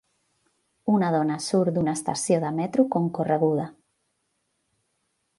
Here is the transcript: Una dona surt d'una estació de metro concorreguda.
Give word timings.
Una 0.93 1.09
dona 1.15 1.35
surt 1.47 1.73
d'una 1.75 1.93
estació 1.99 2.39
de 2.43 2.51
metro 2.59 2.85
concorreguda. 2.95 3.67